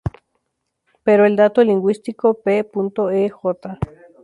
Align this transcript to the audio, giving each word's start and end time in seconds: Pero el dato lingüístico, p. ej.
Pero 1.03 1.25
el 1.27 1.35
dato 1.35 1.63
lingüístico, 1.63 2.33
p. 2.33 2.67
ej. 3.11 3.33